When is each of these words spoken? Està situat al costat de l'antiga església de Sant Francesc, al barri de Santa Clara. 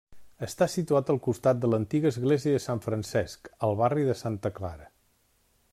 Està 0.45 0.67
situat 0.75 1.11
al 1.13 1.19
costat 1.27 1.59
de 1.65 1.69
l'antiga 1.73 2.11
església 2.13 2.55
de 2.57 2.63
Sant 2.65 2.81
Francesc, 2.87 3.53
al 3.69 3.77
barri 3.83 4.07
de 4.09 4.17
Santa 4.23 4.53
Clara. 4.61 4.89